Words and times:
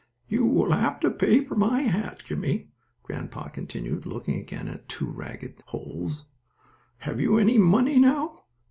"You 0.27 0.47
will 0.47 0.71
have 0.71 0.99
to 1.01 1.11
pay 1.11 1.41
for 1.41 1.53
my 1.53 1.83
hat, 1.83 2.23
Jimmie," 2.25 2.71
grandpa 3.03 3.49
continued, 3.49 4.07
looking 4.07 4.39
again 4.39 4.67
at 4.67 4.89
two 4.89 5.05
ragged 5.05 5.61
holes. 5.67 6.25
"Have 6.97 7.21
you 7.21 7.37
any 7.37 7.59
money 7.59 7.99
now?" 7.99 8.45